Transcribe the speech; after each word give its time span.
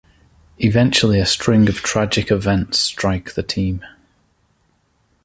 Eventually 0.57 1.19
a 1.19 1.27
string 1.27 1.69
of 1.69 1.83
tragic 1.83 2.31
events 2.31 2.79
strike 2.79 3.35
the 3.35 3.43
team. 3.43 3.83